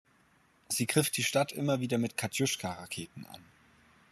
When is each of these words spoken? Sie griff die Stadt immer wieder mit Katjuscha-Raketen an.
Sie 0.67 0.87
griff 0.87 1.11
die 1.11 1.21
Stadt 1.23 1.51
immer 1.51 1.79
wieder 1.79 1.99
mit 1.99 2.17
Katjuscha-Raketen 2.17 3.27
an. 3.27 3.45